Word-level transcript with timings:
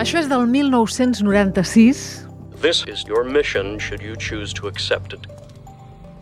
Això 0.00 0.16
és 0.16 0.28
del 0.30 0.46
1996. 0.48 2.24
This 2.62 2.86
is 2.88 3.04
your 3.04 3.22
mission 3.22 3.78
should 3.78 4.00
you 4.00 4.16
choose 4.16 4.54
to 4.54 4.66
accept 4.66 5.12
it. 5.12 5.26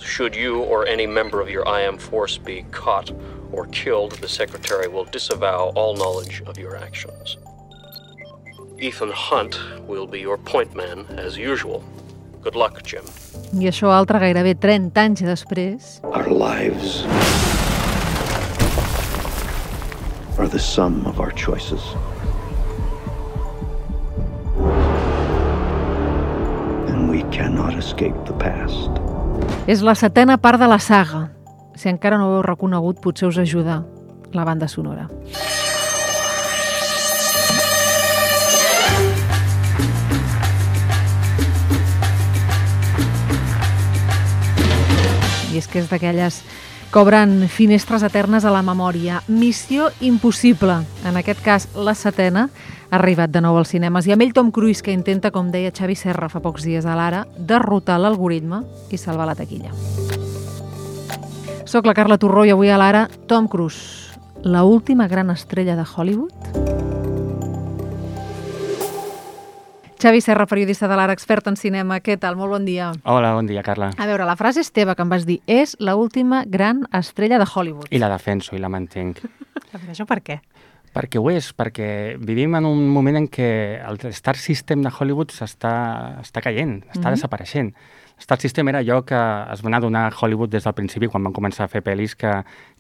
Should 0.03 0.35
you 0.35 0.63
or 0.63 0.85
any 0.89 1.07
member 1.07 1.41
of 1.41 1.49
your 1.49 1.63
IM 1.63 1.97
force 1.97 2.39
be 2.39 2.65
caught 2.73 3.13
or 3.53 3.67
killed, 3.67 4.19
the 4.21 4.27
Secretary 4.27 4.89
will 4.89 5.05
disavow 5.05 5.71
all 5.77 5.95
knowledge 5.95 6.43
of 6.49 6.59
your 6.59 6.75
actions. 6.75 7.37
Ethan 8.81 9.13
Hunt 9.13 9.61
will 9.87 10.09
be 10.09 10.19
your 10.19 10.39
point 10.39 10.75
man, 10.75 11.07
as 11.17 11.37
usual. 11.39 11.85
Good 12.43 12.57
luck, 12.57 12.83
Jim. 12.83 13.07
I 13.55 13.71
això 13.71 13.95
altre 13.95 14.19
gairebé 14.19 14.59
30 14.59 14.99
anys 15.07 15.23
després. 15.23 16.01
Our 16.03 16.27
lives 16.27 17.05
are 20.37 20.49
the 20.49 20.59
sum 20.59 21.07
of 21.07 21.21
our 21.21 21.31
choices. 21.31 21.95
Cannot 27.39 27.79
escape 27.79 28.19
the 28.27 28.35
past. 28.35 28.99
És 29.71 29.83
la 29.87 29.95
setena 29.95 30.39
part 30.43 30.59
de 30.59 30.67
la 30.67 30.81
saga. 30.83 31.29
Si 31.79 31.87
encara 31.87 32.19
no 32.19 32.27
ho 32.27 32.39
heu 32.39 32.43
reconegut, 32.43 32.99
potser 32.99 33.29
us 33.29 33.39
ajuda 33.39 33.85
la 34.35 34.45
banda 34.45 34.67
sonora. 34.67 35.07
I 45.49 45.63
és 45.63 45.71
que 45.71 45.79
és 45.79 45.87
d'aquelles 45.89 46.43
que 46.93 46.99
obren 46.99 47.49
finestres 47.53 48.03
eternes 48.03 48.45
a 48.45 48.53
la 48.53 48.63
memòria. 48.65 49.23
Missió 49.29 49.91
impossible, 50.01 50.81
en 51.05 51.19
aquest 51.21 51.43
cas 51.45 51.69
la 51.77 51.95
setena, 51.95 52.49
ha 52.89 52.97
arribat 52.97 53.31
de 53.31 53.43
nou 53.45 53.59
als 53.61 53.75
cinemes 53.75 54.09
i 54.09 54.15
amb 54.15 54.25
ell 54.25 54.33
Tom 54.33 54.51
Cruise 54.55 54.83
que 54.83 54.95
intenta, 54.95 55.31
com 55.31 55.51
deia 55.53 55.75
Xavi 55.75 55.99
Serra 55.99 56.31
fa 56.33 56.41
pocs 56.41 56.65
dies 56.65 56.89
a 56.89 56.97
l'Ara, 56.97 57.27
derrotar 57.37 57.99
l'algoritme 58.01 58.63
i 58.91 59.01
salvar 59.01 59.29
la 59.29 59.37
taquilla. 59.37 59.75
Soc 61.69 61.85
la 61.85 61.93
Carla 61.93 62.17
Torró 62.17 62.47
i 62.49 62.55
avui 62.55 62.73
a 62.73 62.81
l'Ara 62.81 63.05
Tom 63.29 63.49
Cruise, 63.53 64.17
la 64.43 64.65
última 64.65 65.09
gran 65.09 65.29
estrella 65.31 65.77
de 65.77 65.85
Hollywood? 65.85 66.78
Xavi 69.99 70.21
Serra, 70.21 70.47
periodista 70.47 70.87
de 70.87 70.95
l'Ara, 70.95 71.15
expert 71.17 71.49
en 71.51 71.57
cinema. 71.59 71.97
Què 71.99 72.15
tal? 72.23 72.37
Molt 72.39 72.53
bon 72.55 72.67
dia. 72.69 72.93
Hola, 73.03 73.33
bon 73.35 73.49
dia, 73.51 73.65
Carla. 73.67 73.89
A 73.99 74.07
veure, 74.07 74.29
la 74.29 74.37
frase 74.39 74.63
és 74.63 74.71
teva, 74.71 74.95
que 74.95 75.03
em 75.03 75.11
vas 75.11 75.25
dir, 75.27 75.41
és 75.51 75.75
la 75.83 75.97
última 75.99 76.45
gran 76.47 76.85
estrella 76.95 77.41
de 77.43 77.49
Hollywood. 77.51 77.91
I 77.91 77.99
la 77.99 78.11
defenso 78.13 78.55
i 78.55 78.63
la 78.63 78.71
mantenc. 78.71 79.19
A 79.59 79.75
veure, 79.75 79.91
això 79.97 80.07
per 80.07 80.21
què? 80.23 80.39
Perquè 80.95 81.19
ho 81.19 81.27
és, 81.33 81.51
perquè 81.51 81.89
vivim 82.23 82.55
en 82.55 82.69
un 82.71 82.85
moment 82.95 83.19
en 83.19 83.27
què 83.27 83.49
el 83.83 83.99
Star 84.15 84.37
System 84.39 84.87
de 84.87 84.95
Hollywood 84.95 85.35
s'està 85.35 85.75
està 86.23 86.47
caient, 86.47 86.79
està 86.87 87.01
mm 87.01 87.03
-hmm. 87.03 87.19
desapareixent. 87.19 87.75
Star 88.19 88.41
System 88.41 88.69
era 88.69 88.81
allò 88.83 89.05
que 89.07 89.19
es 89.53 89.63
va 89.63 89.71
anar 89.71 90.07
a 90.07 90.11
Hollywood 90.11 90.51
des 90.51 90.65
del 90.65 90.75
principi, 90.75 91.07
quan 91.07 91.23
van 91.23 91.33
començar 91.33 91.65
a 91.65 91.69
fer 91.69 91.83
pel·lis, 91.87 92.17
que, 92.19 92.33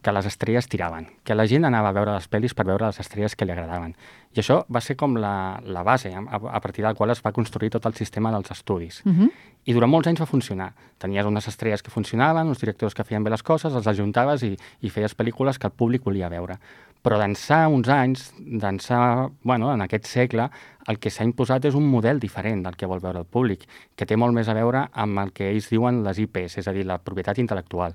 que 0.02 0.12
les 0.12 0.26
estrelles 0.26 0.66
tiraven, 0.68 1.06
que 1.24 1.34
la 1.34 1.46
gent 1.46 1.64
anava 1.64 1.88
a 1.88 1.92
veure 1.92 2.14
les 2.16 2.26
pel·lis 2.28 2.54
per 2.54 2.66
veure 2.66 2.86
les 2.86 2.98
estrelles 2.98 3.36
que 3.36 3.46
li 3.46 3.54
agradaven. 3.54 3.94
I 4.34 4.42
això 4.42 4.64
va 4.68 4.82
ser 4.84 4.96
com 4.98 5.16
la, 5.16 5.60
la 5.64 5.84
base, 5.86 6.10
a, 6.10 6.24
a 6.36 6.60
partir 6.60 6.84
del 6.84 6.96
qual 6.98 7.14
es 7.14 7.22
va 7.24 7.32
construir 7.32 7.70
tot 7.70 7.86
el 7.86 7.94
sistema 7.94 8.32
dels 8.34 8.50
estudis. 8.50 9.02
Uh 9.06 9.12
-huh. 9.12 9.30
I 9.64 9.72
durant 9.72 9.90
molts 9.90 10.08
anys 10.08 10.20
va 10.20 10.26
funcionar. 10.26 10.72
Tenies 10.98 11.26
unes 11.26 11.46
estrelles 11.48 11.82
que 11.82 11.90
funcionaven, 11.90 12.48
uns 12.48 12.58
directors 12.58 12.94
que 12.94 13.04
feien 13.04 13.24
bé 13.24 13.30
les 13.30 13.42
coses, 13.42 13.74
els 13.74 13.86
ajuntaves 13.86 14.42
i, 14.42 14.56
i 14.80 14.90
feies 14.90 15.16
pel·lícules 15.16 15.58
que 15.58 15.66
el 15.66 15.72
públic 15.72 16.04
volia 16.04 16.28
veure. 16.28 16.58
Però 17.02 17.18
d'ençà 17.20 17.60
uns 17.70 17.88
anys, 17.92 18.24
d'ençà, 18.38 18.98
bueno, 19.46 19.70
en 19.72 19.84
aquest 19.84 20.08
segle, 20.10 20.48
el 20.88 20.98
que 20.98 21.12
s'ha 21.14 21.26
imposat 21.28 21.68
és 21.68 21.76
un 21.78 21.86
model 21.86 22.18
diferent 22.20 22.64
del 22.64 22.76
que 22.76 22.88
vol 22.90 23.02
veure 23.04 23.22
el 23.22 23.28
públic, 23.28 23.66
que 23.94 24.06
té 24.08 24.16
molt 24.16 24.34
més 24.34 24.48
a 24.48 24.56
veure 24.56 24.88
amb 24.92 25.22
el 25.22 25.32
que 25.36 25.50
ells 25.52 25.70
diuen 25.70 26.02
les 26.04 26.18
IPs, 26.24 26.58
és 26.62 26.68
a 26.68 26.74
dir, 26.74 26.86
la 26.88 26.98
propietat 26.98 27.38
intel·lectual. 27.38 27.94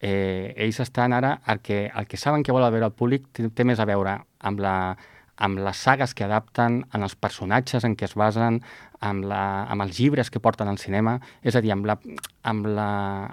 Eh, 0.00 0.54
ells 0.56 0.80
estan 0.80 1.12
ara, 1.12 1.36
el 1.52 1.60
que, 1.60 1.86
el 1.94 2.06
que 2.08 2.16
saben 2.16 2.42
que 2.42 2.52
vol 2.56 2.64
veure 2.72 2.88
el 2.88 2.96
públic 2.96 3.28
té, 3.36 3.50
té 3.52 3.66
més 3.68 3.80
a 3.80 3.86
veure 3.88 4.16
amb 4.48 4.62
la, 4.64 4.74
amb 5.40 5.60
les 5.64 5.76
sagues 5.76 6.14
que 6.14 6.24
adapten, 6.24 6.82
en 6.94 7.04
els 7.04 7.16
personatges 7.16 7.84
en 7.84 7.96
què 7.96 8.06
es 8.08 8.16
basen, 8.16 8.60
amb, 9.00 9.24
la, 9.28 9.42
amb 9.72 9.86
els 9.86 9.98
llibres 9.98 10.30
que 10.30 10.40
porten 10.40 10.68
al 10.68 10.78
cinema, 10.78 11.18
és 11.42 11.56
a 11.56 11.62
dir, 11.64 11.72
amb, 11.74 11.88
la, 11.88 11.96
amb, 12.52 12.68
la, 12.76 12.90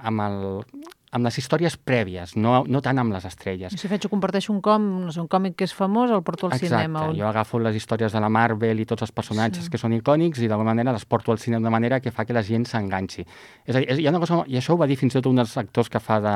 amb, 0.07 0.23
el, 0.27 0.87
amb 1.17 1.27
les 1.27 1.37
històries 1.41 1.75
prèvies, 1.77 2.35
no, 2.37 2.61
no 2.69 2.81
tant 2.85 3.01
amb 3.01 3.13
les 3.15 3.25
estrelles. 3.27 3.73
Si 3.77 3.89
faig 3.89 4.07
comparteixo 4.11 4.53
un 4.53 4.61
com, 4.63 4.85
no 5.07 5.13
sé, 5.13 5.19
un 5.23 5.29
còmic 5.31 5.57
que 5.59 5.67
és 5.67 5.73
famós, 5.75 6.13
el 6.13 6.23
porto 6.25 6.47
al 6.47 6.55
Exacte. 6.55 6.69
cinema. 6.69 7.03
Exacte, 7.05 7.19
jo 7.19 7.27
agafo 7.27 7.61
les 7.61 7.77
històries 7.79 8.13
de 8.13 8.21
la 8.23 8.29
Marvel 8.29 8.79
i 8.83 8.87
tots 8.89 9.05
els 9.05 9.13
personatges 9.15 9.65
sí. 9.67 9.73
que 9.73 9.81
són 9.81 9.95
icònics 9.97 10.41
i 10.43 10.49
d'alguna 10.49 10.71
manera 10.73 10.93
les 10.95 11.05
porto 11.05 11.33
al 11.33 11.41
cinema 11.41 11.67
de 11.67 11.73
manera 11.73 11.99
que 11.99 12.13
fa 12.13 12.25
que 12.25 12.35
la 12.37 12.43
gent 12.45 12.67
s'enganxi. 12.69 13.25
És 13.65 13.75
a 13.75 13.81
dir, 13.81 13.89
és, 13.89 14.01
hi 14.01 14.07
ha 14.07 14.13
una 14.13 14.21
cosa, 14.23 14.43
i 14.47 14.59
això 14.61 14.75
ho 14.75 14.81
va 14.81 14.87
dir 14.89 14.97
fins 14.99 15.15
i 15.15 15.19
tot 15.19 15.31
un 15.31 15.41
dels 15.41 15.57
actors 15.57 15.89
que 15.89 16.01
fa 16.03 16.19
de, 16.23 16.35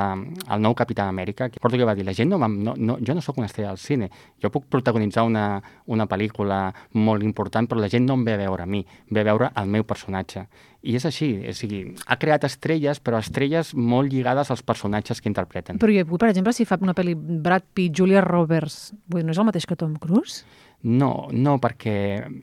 el 0.52 0.66
nou 0.66 0.76
Capità 0.78 1.08
Amèrica, 1.08 1.50
que 1.50 1.62
porto 1.62 1.78
que 1.78 1.88
va 1.88 1.96
dir, 1.96 2.06
la 2.08 2.16
gent 2.18 2.32
no, 2.34 2.42
no, 2.42 2.76
no 2.78 2.98
jo 3.06 3.16
no 3.16 3.22
sóc 3.22 3.38
una 3.38 3.50
estrella 3.50 3.72
del 3.72 3.82
cine, 3.82 4.10
jo 4.42 4.52
puc 4.52 4.68
protagonitzar 4.72 5.24
una, 5.28 5.46
una 5.88 6.08
pel·lícula 6.10 6.64
molt 6.98 7.24
important, 7.24 7.70
però 7.70 7.82
la 7.82 7.92
gent 7.92 8.08
no 8.10 8.18
em 8.20 8.26
ve 8.26 8.36
a 8.36 8.42
veure 8.44 8.66
a 8.66 8.70
mi, 8.70 8.84
ve 9.10 9.24
a 9.24 9.30
veure 9.32 9.52
el 9.56 9.72
meu 9.72 9.88
personatge. 9.88 10.48
I 10.82 10.96
és 10.98 11.04
així, 11.06 11.28
a 11.46 11.54
dir, 11.70 11.82
ha 12.10 12.18
creat 12.18 12.48
estrelles, 12.48 12.98
però 13.06 13.20
estrelles 13.22 13.76
molt 13.78 14.10
lligades 14.10 14.50
als 14.50 14.64
personatges 14.66 15.22
que 15.22 15.30
interpreten. 15.30 15.78
Però 15.82 15.94
jo, 15.94 16.18
per 16.18 16.32
exemple, 16.32 16.54
si 16.58 16.66
fa 16.66 16.80
una 16.82 16.96
pel·li 16.98 17.14
Brad 17.16 17.68
Pitt, 17.76 17.94
Julia 18.00 18.24
Roberts, 18.26 18.96
vull 19.06 19.22
dir, 19.22 19.28
no 19.28 19.36
és 19.36 19.42
el 19.42 19.50
mateix 19.52 19.70
que 19.70 19.78
Tom 19.78 19.94
Cruise? 20.02 20.42
No, 20.84 21.28
no, 21.32 21.58
perquè... 21.62 21.96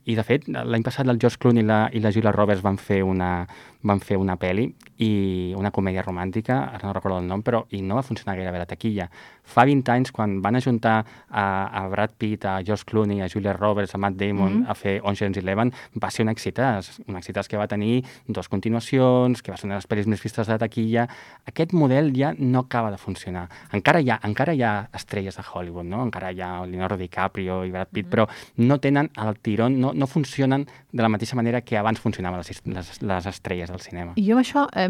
I, 0.05 0.15
de 0.15 0.23
fet, 0.23 0.47
l'any 0.47 0.83
passat 0.85 1.07
el 1.07 1.19
George 1.19 1.39
Clooney 1.41 1.63
i 1.63 1.67
la, 1.67 1.79
i 1.91 1.99
la 1.99 2.11
Julia 2.15 2.31
Roberts 2.31 2.63
van 2.63 2.77
fer 2.79 3.01
una, 3.03 3.45
van 3.81 3.99
fer 4.03 4.17
una 4.19 4.35
pel·li 4.39 4.65
i 5.03 5.53
una 5.55 5.71
comèdia 5.71 6.03
romàntica, 6.03 6.57
ara 6.67 6.87
no 6.87 6.93
recordo 6.95 7.19
el 7.21 7.27
nom, 7.27 7.43
però 7.43 7.61
i 7.75 7.79
no 7.81 7.95
va 7.95 8.03
funcionar 8.03 8.35
gaire 8.35 8.51
bé 8.51 8.59
la 8.59 8.67
taquilla. 8.67 9.07
Fa 9.49 9.63
20 9.65 9.91
anys, 9.93 10.11
quan 10.15 10.37
van 10.43 10.59
ajuntar 10.59 10.97
a, 11.01 11.43
a 11.71 11.85
Brad 11.91 12.15
Pitt, 12.19 12.45
a 12.45 12.57
George 12.65 12.83
Clooney, 12.89 13.21
a 13.23 13.29
Julia 13.31 13.53
Roberts, 13.55 13.95
a 13.95 13.97
Matt 13.97 14.17
Damon 14.19 14.51
mm 14.51 14.63
-hmm. 14.63 14.69
a 14.69 14.75
fer 14.75 15.01
Ocean's 15.03 15.37
Eleven, 15.37 15.71
va 15.95 16.11
ser 16.11 16.25
un 16.25 16.31
èxitàs, 16.31 16.99
un 17.07 17.15
èxitàs 17.15 17.47
que 17.47 17.57
va 17.57 17.67
tenir 17.67 18.03
dos 18.27 18.49
continuacions, 18.49 19.41
que 19.41 19.51
va 19.51 19.57
ser 19.57 19.67
una 19.67 19.75
de 19.75 19.79
les 19.79 19.89
pel·lis 19.89 20.07
més 20.07 20.21
vistes 20.21 20.47
de 20.47 20.53
la 20.53 20.59
taquilla. 20.59 21.07
Aquest 21.45 21.73
model 21.73 22.13
ja 22.15 22.33
no 22.37 22.59
acaba 22.59 22.91
de 22.91 22.97
funcionar. 22.97 23.49
Encara 23.71 24.01
hi 24.01 24.09
ha, 24.09 24.19
encara 24.23 24.53
hi 24.53 24.61
ha 24.61 24.89
estrelles 24.93 25.35
de 25.37 25.43
Hollywood, 25.53 25.85
no? 25.85 26.03
encara 26.03 26.31
hi 26.31 26.41
ha 26.41 26.65
Leonardo 26.65 26.97
DiCaprio 26.97 27.63
i 27.63 27.71
Brad 27.71 27.87
Pitt, 27.91 28.07
mm 28.07 28.09
-hmm. 28.09 28.11
però 28.11 28.28
no 28.57 28.79
tenen 28.79 29.11
el 29.15 29.39
tirón, 29.39 29.79
no, 29.79 29.93
no 29.93 30.07
funcionen 30.07 30.67
de 30.91 31.03
la 31.03 31.09
mateixa 31.09 31.35
manera 31.35 31.61
que 31.61 31.77
abans 31.77 31.99
funcionaven 31.99 32.41
les, 32.41 32.61
les, 32.65 33.01
les 33.01 33.25
estrelles 33.25 33.69
del 33.69 33.81
cinema. 33.81 34.13
I 34.15 34.27
jo 34.27 34.37
amb 34.37 34.43
això 34.43 34.67
eh, 34.73 34.89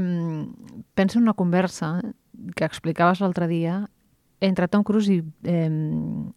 penso 0.95 1.19
en 1.19 1.29
una 1.29 1.37
conversa 1.37 1.99
que 2.55 2.65
explicaves 2.65 3.21
l'altre 3.21 3.47
dia 3.47 3.87
entre 4.39 4.67
Tom 4.71 4.83
Cruise 4.83 5.11
i, 5.11 5.19
eh, 5.43 5.69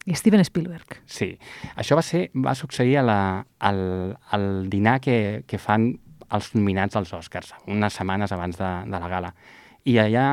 i 0.07 0.15
Steven 0.19 0.43
Spielberg. 0.43 0.99
Sí, 1.07 1.37
això 1.77 1.99
va, 1.99 2.03
ser, 2.03 2.29
va 2.35 2.55
succeir 2.59 2.99
a 2.99 3.05
la, 3.07 3.21
al, 3.59 3.83
al 4.31 4.49
dinar 4.71 4.99
que, 5.01 5.45
que 5.47 5.61
fan 5.63 5.93
els 6.33 6.55
nominats 6.57 6.97
als 6.97 7.13
Oscars, 7.15 7.53
unes 7.69 7.95
setmanes 7.95 8.33
abans 8.33 8.59
de, 8.59 8.71
de 8.89 8.99
la 8.99 9.09
gala. 9.09 9.35
I 9.85 9.97
allà 9.99 10.27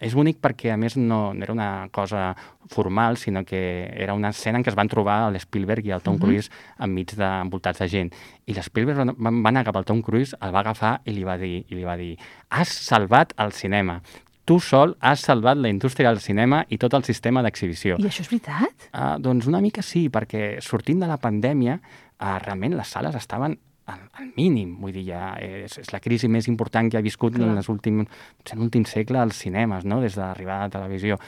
és 0.00 0.14
bonic 0.16 0.38
perquè, 0.40 0.70
a 0.72 0.78
més, 0.80 0.96
no, 0.96 1.34
no 1.36 1.44
era 1.44 1.52
una 1.52 1.88
cosa 1.92 2.30
formal, 2.72 3.18
sinó 3.20 3.44
que 3.44 3.60
era 3.92 4.14
una 4.16 4.30
escena 4.32 4.60
en 4.60 4.64
què 4.64 4.72
es 4.72 4.78
van 4.78 4.88
trobar 4.88 5.18
l'Spielberg 5.32 5.86
i 5.86 5.92
el 5.92 6.02
Tom 6.02 6.14
uh 6.14 6.18
-huh. 6.18 6.24
Cruise 6.24 6.50
enmig 6.78 7.14
de, 7.14 7.28
envoltats 7.42 7.78
de 7.78 7.88
gent. 7.88 8.14
I 8.46 8.54
l'Spielberg 8.54 8.98
va, 8.98 9.30
va 9.30 9.48
anar 9.48 9.64
cap 9.64 9.76
al 9.76 9.84
Tom 9.84 10.00
Cruise, 10.02 10.36
el 10.40 10.54
va 10.54 10.60
agafar 10.60 11.00
i 11.04 11.12
li 11.12 11.24
va 11.24 11.36
dir, 11.36 11.66
i 11.68 11.74
li 11.74 11.84
va 11.84 11.96
dir 11.96 12.16
has 12.48 12.68
salvat 12.68 13.34
el 13.36 13.52
cinema 13.52 14.00
tu 14.48 14.56
sol 14.60 14.96
has 15.00 15.20
salvat 15.20 15.58
la 15.58 15.68
indústria 15.68 16.08
del 16.08 16.20
cinema 16.24 16.64
i 16.72 16.78
tot 16.78 16.94
el 16.94 17.04
sistema 17.04 17.42
d'exhibició. 17.44 17.98
I 18.00 18.06
això 18.08 18.22
és 18.24 18.30
veritat? 18.30 18.86
Uh, 18.94 19.18
doncs 19.20 19.46
una 19.46 19.60
mica 19.60 19.82
sí, 19.82 20.08
perquè 20.08 20.62
sortint 20.64 21.00
de 21.00 21.06
la 21.10 21.18
pandèmia, 21.20 21.74
uh, 21.76 22.38
realment 22.38 22.78
les 22.78 22.88
sales 22.88 23.14
estaven 23.14 23.58
al, 23.88 24.00
al 24.20 24.28
mínim, 24.36 24.74
vull 24.82 24.92
dir, 24.92 25.04
ja 25.08 25.32
és, 25.40 25.78
és 25.80 25.92
la 25.94 26.00
crisi 26.04 26.28
més 26.28 26.48
important 26.50 26.90
que 26.90 26.98
ha 26.98 27.04
viscut 27.04 27.34
Clar. 27.34 27.48
en 27.48 27.56
les 27.56 27.68
últim, 27.72 28.02
en 28.04 28.60
l'últim 28.60 28.84
segle 28.88 29.20
als 29.22 29.40
cinemes, 29.42 29.86
no? 29.88 30.00
des 30.04 30.16
de 30.18 30.22
l'arribada 30.22 30.68
de 30.68 30.68
la 30.68 30.74
televisió. 30.76 31.18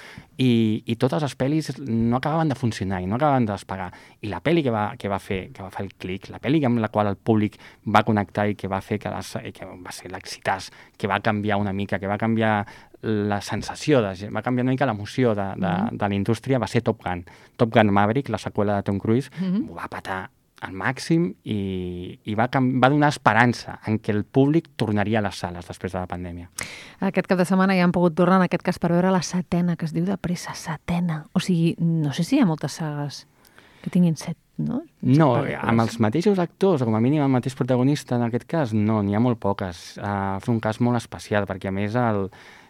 I, 0.41 0.51
I 0.87 0.97
totes 1.01 1.25
les 1.25 1.37
pel·lis 1.41 1.73
no 1.87 2.19
acabaven 2.19 2.53
de 2.53 2.59
funcionar 2.59 3.01
i 3.01 3.09
no 3.09 3.17
acabaven 3.17 3.49
de 3.49 3.55
despegar. 3.55 3.91
I 4.21 4.33
la 4.33 4.43
pel·li 4.45 4.65
que 4.67 4.75
va, 4.75 4.85
que 5.01 5.09
va, 5.13 5.19
fer, 5.23 5.41
que 5.57 5.65
va 5.65 5.71
fer 5.73 5.87
el 5.87 5.95
clic, 5.97 6.29
la 6.33 6.41
pel·li 6.43 6.63
amb 6.69 6.83
la 6.83 6.93
qual 6.93 7.11
el 7.11 7.17
públic 7.17 7.57
va 7.89 8.05
connectar 8.05 8.49
i 8.51 8.59
que 8.61 8.69
va 8.69 8.83
fer 8.85 9.01
que, 9.01 9.13
les, 9.13 9.35
que 9.57 9.69
va 9.71 9.97
ser 9.97 10.13
l'exitàs, 10.13 10.71
que 10.99 11.11
va 11.11 11.21
canviar 11.25 11.61
una 11.61 11.73
mica, 11.77 11.99
que 11.99 12.11
va 12.11 12.21
canviar 12.21 12.55
la 13.03 13.41
sensació, 13.41 14.03
de, 14.05 14.29
va 14.29 14.43
canviar 14.45 14.67
una 14.67 14.75
mica 14.75 14.89
l'emoció 14.89 15.35
de, 15.35 15.49
de, 15.57 15.69
mm 15.69 15.89
-hmm. 15.89 15.97
de 15.97 16.09
la 16.09 16.15
indústria, 16.15 16.59
va 16.59 16.67
ser 16.67 16.83
Top 16.83 17.01
Gun. 17.05 17.25
Top 17.57 17.73
Gun 17.73 17.93
Maverick, 17.93 18.29
la 18.29 18.39
seqüela 18.39 18.77
de 18.77 18.83
Tom 18.83 18.99
Cruise, 18.99 19.31
mm 19.41 19.45
-hmm. 19.45 19.71
ho 19.71 19.75
va 19.75 19.89
patar 19.89 20.31
al 20.61 20.75
màxim 20.77 21.31
i, 21.45 21.59
i 22.25 22.37
va, 22.39 22.49
va 22.53 22.91
donar 22.93 23.11
esperança 23.13 23.79
en 23.89 23.99
què 24.03 24.13
el 24.15 24.25
públic 24.25 24.71
tornaria 24.81 25.21
a 25.21 25.25
les 25.25 25.41
sales 25.41 25.69
després 25.69 25.95
de 25.97 26.03
la 26.03 26.11
pandèmia. 26.11 26.51
Aquest 27.01 27.31
cap 27.31 27.41
de 27.41 27.49
setmana 27.49 27.77
ja 27.79 27.87
han 27.89 27.97
pogut 27.97 28.17
tornar, 28.19 28.41
en 28.41 28.49
aquest 28.49 28.67
cas, 28.67 28.79
per 28.79 28.93
veure 28.93 29.13
la 29.15 29.25
setena, 29.25 29.77
que 29.81 29.89
es 29.89 29.97
diu 29.97 30.05
de 30.09 30.19
pressa, 30.21 30.55
setena. 30.59 31.25
O 31.33 31.43
sigui, 31.43 31.75
no 31.81 32.13
sé 32.17 32.27
si 32.29 32.37
hi 32.37 32.45
ha 32.45 32.49
moltes 32.49 32.79
sagues 32.83 33.25
que 33.81 33.89
tinguin 33.89 34.19
set 34.21 34.37
no? 34.61 34.83
No, 35.01 35.31
amb 35.41 35.85
els 35.85 35.99
mateixos 36.03 36.39
actors, 36.43 36.85
com 36.85 36.95
a 36.97 37.03
mínim 37.03 37.25
el 37.25 37.33
mateix 37.33 37.57
protagonista 37.59 38.19
en 38.19 38.27
aquest 38.27 38.47
cas, 38.51 38.75
no, 38.77 39.01
n'hi 39.05 39.17
ha 39.17 39.23
molt 39.23 39.41
poques. 39.43 39.83
Uh, 39.99 40.37
és 40.37 40.49
un 40.53 40.61
cas 40.63 40.81
molt 40.85 41.01
especial, 41.01 41.49
perquè 41.49 41.71
a 41.71 41.75
més 41.75 41.97
el, 41.99 42.27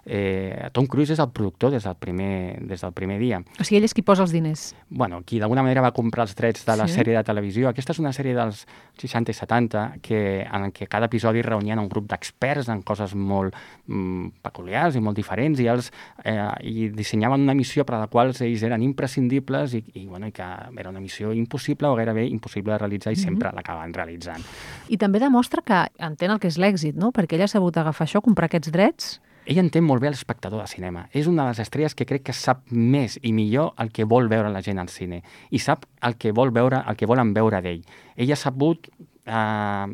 eh, 0.06 0.68
Tom 0.72 0.86
Cruise 0.86 1.12
és 1.12 1.18
el 1.20 1.30
productor 1.30 1.70
des 1.70 1.84
del, 1.84 1.94
primer, 1.96 2.58
des 2.66 2.80
del 2.80 2.92
primer 2.92 3.18
dia. 3.20 3.40
O 3.60 3.64
sigui, 3.64 3.78
ell 3.80 3.84
és 3.88 3.94
qui 3.94 4.02
posa 4.02 4.22
els 4.24 4.32
diners. 4.32 4.74
Bueno, 4.88 5.22
qui 5.26 5.38
d'alguna 5.40 5.62
manera 5.62 5.82
va 5.84 5.92
comprar 5.92 6.24
els 6.26 6.34
drets 6.34 6.64
de 6.66 6.76
la 6.76 6.86
Sí. 6.88 6.94
sèrie 6.98 7.16
de 7.16 7.24
televisió. 7.24 7.68
Aquesta 7.68 7.92
és 7.92 7.98
una 8.00 8.12
sèrie 8.12 8.34
dels 8.34 8.66
60 8.98 9.30
i 9.30 9.34
70 9.34 9.84
que, 10.02 10.42
en 10.50 10.72
què 10.72 10.88
cada 10.88 11.06
episodi 11.06 11.42
reunien 11.42 11.78
un 11.78 11.88
grup 11.88 12.08
d'experts 12.08 12.68
en 12.68 12.82
coses 12.82 13.14
molt 13.14 13.54
mm, 13.86 14.40
peculiars 14.42 14.96
i 14.96 15.00
molt 15.00 15.16
diferents 15.16 15.60
i, 15.60 15.66
els, 15.66 15.92
eh, 16.24 16.48
i 16.62 16.88
dissenyaven 16.90 17.40
una 17.40 17.54
missió 17.54 17.84
per 17.84 17.96
a 17.96 18.00
la 18.00 18.06
qual 18.08 18.32
ells 18.40 18.62
eren 18.62 18.82
imprescindibles 18.82 19.74
i, 19.74 19.84
i, 19.94 20.06
bueno, 20.06 20.26
i 20.26 20.32
que 20.32 20.42
era 20.78 20.90
una 20.90 21.00
missió 21.00 21.32
impossible 21.32 21.88
o 21.88 21.94
gairebé 21.96 22.26
impossible 22.26 22.72
de 22.72 22.78
realitzar 22.78 23.12
i 23.12 23.16
sempre 23.16 23.50
l'acaben 23.54 23.92
realitzant. 23.94 24.42
I 24.88 24.96
també 24.96 25.18
demostra 25.20 25.62
que 25.62 25.86
entén 25.98 26.30
el 26.30 26.38
que 26.40 26.48
és 26.48 26.58
l'èxit, 26.58 26.94
no? 26.96 27.10
Perquè 27.12 27.36
ell 27.36 27.42
ha 27.46 27.48
sabut 27.48 27.76
agafar 27.76 28.06
això, 28.06 28.22
comprar 28.22 28.46
aquests 28.50 28.70
drets... 28.72 29.20
Ell 29.48 29.60
entén 29.62 29.84
molt 29.86 30.02
bé 30.02 30.10
l'espectador 30.10 30.60
de 30.60 30.68
cinema. 30.70 31.06
És 31.16 31.26
una 31.30 31.46
de 31.46 31.54
les 31.54 31.62
estrelles 31.64 31.96
que 31.96 32.06
crec 32.06 32.26
que 32.28 32.36
sap 32.36 32.62
més 32.70 33.18
i 33.22 33.32
millor 33.32 33.72
el 33.80 33.90
que 33.94 34.04
vol 34.04 34.28
veure 34.28 34.52
la 34.52 34.62
gent 34.62 34.78
al 34.78 34.90
cine 34.92 35.22
i 35.50 35.58
sap 35.58 35.86
el 36.06 36.16
que 36.20 36.34
vol 36.36 36.52
veure, 36.54 36.82
el 36.86 36.96
que 36.96 37.08
volen 37.08 37.32
veure 37.34 37.62
d'ell. 37.64 37.82
Ell 38.16 38.32
ha 38.32 38.38
sabut 38.38 38.90
eh, 38.90 39.86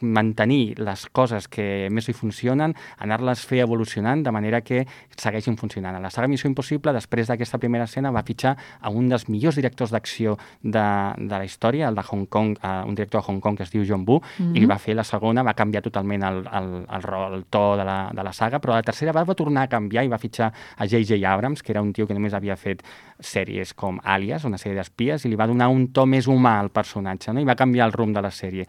mantenir 0.00 0.76
les 0.78 1.06
coses 1.12 1.48
que 1.48 1.88
més 1.90 2.08
li 2.08 2.14
funcionen, 2.16 2.74
anar-les 3.00 3.44
fer 3.48 3.62
evolucionant 3.64 4.22
de 4.22 4.32
manera 4.34 4.60
que 4.60 4.84
segueixin 5.16 5.56
funcionant. 5.56 5.96
A 5.96 6.02
la 6.02 6.10
saga 6.10 6.28
Missió 6.28 6.50
Impossible, 6.50 6.92
després 6.92 7.30
d'aquesta 7.30 7.58
primera 7.62 7.86
escena, 7.88 8.12
va 8.12 8.24
fitxar 8.26 8.56
a 8.80 8.90
un 8.90 9.08
dels 9.08 9.28
millors 9.32 9.56
directors 9.56 9.94
d'acció 9.94 10.36
de, 10.62 10.84
de 11.16 11.32
la 11.32 11.44
història, 11.44 11.88
el 11.88 11.96
de 11.96 12.04
Hong 12.04 12.26
Kong, 12.28 12.58
uh, 12.60 12.84
un 12.88 12.94
director 12.94 13.22
de 13.22 13.26
Hong 13.30 13.40
Kong 13.40 13.56
que 13.56 13.64
es 13.64 13.72
diu 13.72 13.86
John 13.88 14.04
Woo, 14.06 14.20
mm 14.20 14.44
-hmm. 14.44 14.56
i 14.56 14.60
li 14.60 14.66
va 14.66 14.78
fer 14.78 14.94
la 14.94 15.04
segona, 15.04 15.42
va 15.42 15.54
canviar 15.54 15.82
totalment 15.82 16.22
el, 16.22 16.44
el, 16.52 16.86
el, 16.92 17.02
rol, 17.02 17.34
el 17.34 17.44
to 17.44 17.76
de 17.76 17.84
la, 17.84 18.10
de 18.12 18.22
la 18.22 18.32
saga, 18.32 18.60
però 18.60 18.74
la 18.74 18.82
tercera 18.82 19.12
va, 19.12 19.24
va 19.24 19.34
tornar 19.34 19.62
a 19.62 19.68
canviar 19.68 20.04
i 20.04 20.08
va 20.08 20.18
fitxar 20.18 20.52
a 20.76 20.86
J.J. 20.86 21.24
Abrams, 21.24 21.62
que 21.62 21.72
era 21.72 21.82
un 21.82 21.92
tio 21.92 22.06
que 22.06 22.14
només 22.14 22.34
havia 22.34 22.56
fet 22.56 22.82
sèries 23.20 23.74
com 23.74 24.00
Alias, 24.04 24.44
una 24.44 24.58
sèrie 24.58 24.76
d'espies, 24.76 25.24
i 25.24 25.28
li 25.28 25.36
va 25.36 25.46
donar 25.46 25.68
un 25.68 25.92
to 25.92 26.06
més 26.06 26.26
humà 26.26 26.60
al 26.60 26.70
personatge, 26.70 27.32
no? 27.32 27.40
i 27.40 27.44
va 27.44 27.54
canviar 27.54 27.86
el 27.86 27.92
rumb 27.92 28.14
de 28.14 28.22
la 28.22 28.30
sèrie. 28.30 28.66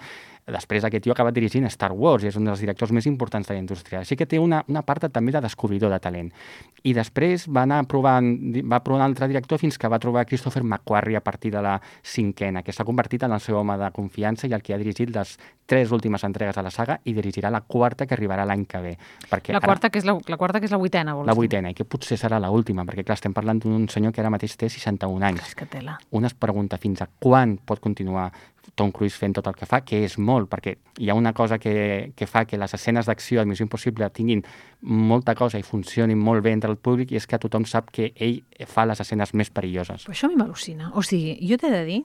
Després 0.47 0.85
aquest 0.87 1.03
tio 1.03 1.11
ha 1.11 1.15
acabat 1.17 1.35
dirigint 1.35 1.67
Star 1.67 1.91
Wars 1.91 2.23
i 2.23 2.29
és 2.29 2.37
un 2.39 2.45
dels 2.47 2.61
directors 2.63 2.93
més 2.95 3.05
importants 3.09 3.49
de 3.49 3.55
la 3.55 3.59
indústria. 3.59 3.99
Així 3.99 4.15
que 4.15 4.25
té 4.25 4.39
una, 4.39 4.61
una 4.71 4.83
part 4.87 5.03
també 5.11 5.33
de 5.35 5.41
descobridor 5.43 5.91
de 5.91 5.99
talent. 5.99 6.29
I 6.87 6.93
després 6.95 7.49
va 7.51 7.65
anar 7.67 7.81
provant, 7.91 8.29
va 8.63 8.79
provar 8.79 9.01
un 9.01 9.05
altre 9.09 9.27
director 9.27 9.59
fins 9.59 9.75
que 9.77 9.91
va 9.91 9.99
trobar 9.99 10.23
Christopher 10.29 10.63
McQuarrie 10.63 11.19
a 11.19 11.23
partir 11.25 11.51
de 11.51 11.61
la 11.61 11.75
cinquena, 11.99 12.63
que 12.63 12.71
s'ha 12.71 12.87
convertit 12.87 13.27
en 13.27 13.35
el 13.35 13.43
seu 13.43 13.59
home 13.59 13.75
de 13.77 13.91
confiança 13.91 14.47
i 14.47 14.55
el 14.55 14.63
que 14.63 14.73
ha 14.73 14.79
dirigit 14.79 15.11
les 15.11 15.35
tres 15.67 15.91
últimes 15.91 16.23
entregues 16.23 16.55
de 16.55 16.63
la 16.63 16.71
saga 16.71 17.01
i 17.03 17.11
dirigirà 17.13 17.51
la 17.51 17.65
quarta 17.67 18.07
que 18.07 18.15
arribarà 18.15 18.47
l'any 18.47 18.63
que 18.71 18.79
ve. 18.81 18.97
Perquè 19.27 19.51
La 19.51 19.59
quarta, 19.59 19.91
que 19.91 19.99
és 19.99 20.07
la, 20.07 20.15
la 20.15 20.39
quarta 20.39 20.61
que 20.63 20.69
és 20.69 20.71
la 20.71 20.79
vuitena, 20.79 21.13
vols 21.17 21.27
la 21.27 21.35
vuitena, 21.35 21.75
i 21.75 21.75
que 21.75 21.83
potser 21.83 22.15
serà 22.15 22.39
la 22.39 22.53
última, 22.55 22.87
perquè 22.87 23.03
clar, 23.03 23.19
estem 23.19 23.35
parlant 23.35 23.59
d'un 23.59 23.89
senyor 23.91 24.15
que 24.15 24.23
ara 24.23 24.31
mateix 24.31 24.55
té 24.55 24.71
61 24.71 25.27
anys. 25.27 25.51
És 25.51 25.59
que 25.59 25.67
tela. 25.67 25.99
Un 26.15 26.25
es 26.25 26.37
pregunta 26.39 26.79
fins 26.79 27.03
a 27.03 27.09
quan 27.19 27.57
pot 27.59 27.83
continuar 27.83 28.31
Tom 28.75 28.91
Cruise 28.91 29.17
fent 29.17 29.33
tot 29.37 29.47
el 29.49 29.55
que 29.57 29.65
fa, 29.69 29.81
que 29.85 30.03
és 30.05 30.17
molt, 30.17 30.49
perquè 30.51 30.75
hi 30.99 31.09
ha 31.09 31.15
una 31.17 31.33
cosa 31.33 31.57
que, 31.57 32.11
que 32.15 32.27
fa 32.29 32.45
que 32.45 32.59
les 32.59 32.73
escenes 32.73 33.07
d'acció 33.09 33.41
de 33.41 33.49
Missió 33.49 33.65
Impossible 33.65 34.09
tinguin 34.13 34.43
molta 34.81 35.35
cosa 35.35 35.59
i 35.59 35.65
funcionin 35.65 36.19
molt 36.19 36.43
bé 36.45 36.53
entre 36.53 36.69
el 36.71 36.77
públic 36.77 37.11
i 37.11 37.19
és 37.19 37.27
que 37.27 37.39
tothom 37.41 37.65
sap 37.65 37.89
que 37.95 38.11
ell 38.15 38.41
fa 38.69 38.85
les 38.85 39.01
escenes 39.01 39.33
més 39.33 39.49
perilloses. 39.53 40.05
Però 40.05 40.15
això 40.15 40.29
a 40.29 40.33
mi 40.33 40.39
m'al·lucina. 40.39 40.91
O 40.93 41.03
sigui, 41.05 41.37
jo 41.49 41.57
t'he 41.57 41.73
de 41.73 41.83
dir 41.87 42.01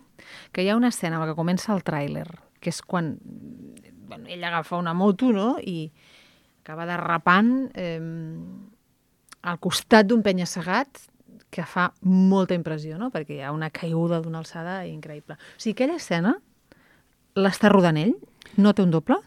que 0.52 0.64
hi 0.64 0.70
ha 0.72 0.78
una 0.78 0.92
escena 0.94 1.20
que 1.26 1.36
comença 1.38 1.74
el 1.74 1.84
tràiler, 1.84 2.28
que 2.62 2.72
és 2.72 2.82
quan 2.82 3.16
bueno, 4.08 4.28
ell 4.28 4.44
agafa 4.44 4.78
una 4.78 4.94
moto 4.94 5.32
no? 5.32 5.56
i 5.58 5.90
acaba 6.62 6.86
derrapant 6.86 7.72
eh, 7.74 7.98
al 9.42 9.58
costat 9.58 10.06
d'un 10.06 10.22
penya-segat 10.22 11.08
que 11.52 11.64
fa 11.68 11.90
molta 12.08 12.56
impressió, 12.56 12.96
no? 12.96 13.10
perquè 13.12 13.36
hi 13.36 13.42
ha 13.44 13.52
una 13.52 13.68
caiguda 13.74 14.22
d'una 14.24 14.40
alçada 14.40 14.82
increïble. 14.88 15.36
O 15.36 15.60
sigui, 15.60 15.74
aquella 15.76 15.98
escena 16.00 16.38
l'està 17.36 17.70
rodant 17.72 17.98
ell? 18.00 18.14
No 18.58 18.72
té 18.76 18.84
un 18.84 18.90
doble? 18.92 19.18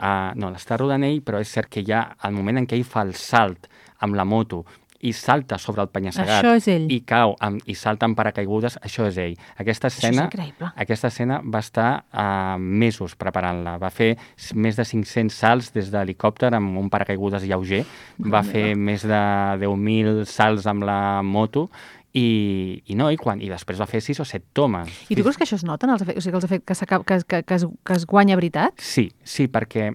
Uh, 0.00 0.32
no, 0.40 0.48
l'està 0.52 0.78
rodant 0.80 1.04
ell, 1.04 1.20
però 1.24 1.40
és 1.42 1.50
cert 1.52 1.68
que 1.72 1.84
ja 1.86 2.06
al 2.24 2.32
moment 2.36 2.62
en 2.62 2.68
què 2.68 2.78
ell 2.78 2.86
fa 2.88 3.04
el 3.04 3.12
salt 3.18 3.68
amb 4.00 4.16
la 4.16 4.24
moto 4.24 4.64
i 5.00 5.14
salta 5.16 5.56
sobre 5.56 5.80
el 5.80 5.88
penya-segat 5.88 6.44
i 6.92 6.98
cau 7.08 7.32
amb, 7.40 7.62
i 7.64 7.74
salta 7.78 8.04
amb 8.04 8.16
paracaigudes, 8.18 8.76
això 8.84 9.06
és 9.08 9.16
ell. 9.20 9.36
Aquesta 9.62 9.88
escena, 9.88 10.26
aquesta 10.74 11.08
escena 11.08 11.38
va 11.40 11.62
estar 11.64 11.88
uh, 12.12 12.58
mesos 12.60 13.14
preparant-la. 13.20 13.78
Va 13.80 13.88
fer 13.92 14.10
més 14.52 14.76
de 14.76 14.84
500 14.84 15.32
salts 15.32 15.70
des 15.72 15.88
d'helicòpter 15.92 16.52
amb 16.56 16.76
un 16.80 16.90
paracaigudes 16.92 17.48
lleuger. 17.48 17.86
Va 18.20 18.42
fer 18.44 18.74
més 18.76 19.06
de 19.08 19.22
10.000 19.62 20.26
salts 20.28 20.68
amb 20.68 20.84
la 20.84 21.00
moto 21.24 21.70
i, 22.12 22.82
i 22.86 22.96
no, 22.98 23.10
i, 23.10 23.18
quan, 23.20 23.40
i 23.42 23.50
després 23.50 23.78
va 23.80 23.86
fer 23.86 24.00
6 24.02 24.22
o 24.22 24.26
7 24.26 24.50
tomes. 24.56 24.90
I 25.08 25.16
tu 25.16 25.22
creus 25.22 25.38
que 25.38 25.46
això 25.46 25.58
es 25.60 25.64
nota 25.66 25.86
els 25.86 26.02
efectes? 26.02 26.18
O 26.18 26.24
sigui, 26.24 26.32
que, 26.32 26.40
els 26.40 26.48
efectes, 26.48 26.80
que, 26.80 26.86
que, 26.86 27.18
que, 27.26 27.42
que, 27.46 27.58
es, 27.60 27.66
que 27.86 27.98
es 27.98 28.06
guanya 28.06 28.38
veritat? 28.38 28.80
Sí, 28.82 29.10
sí, 29.22 29.46
perquè 29.52 29.92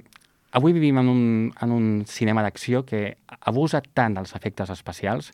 avui 0.56 0.73
vivim 0.73 0.97
en 1.01 1.09
un, 1.12 1.25
en 1.62 1.71
un 1.75 1.89
cinema 2.07 2.45
d'acció 2.45 2.85
que 2.88 3.17
abusa 3.41 3.83
tant 3.83 4.15
dels 4.15 4.31
efectes 4.38 4.71
especials 4.71 5.33